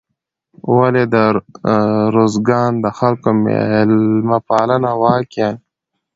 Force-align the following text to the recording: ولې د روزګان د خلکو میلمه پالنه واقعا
ولې 0.77 1.03
د 1.13 1.15
روزګان 2.15 2.71
د 2.83 2.85
خلکو 2.99 3.29
میلمه 3.43 4.37
پالنه 4.49 4.91
واقعا 5.03 5.49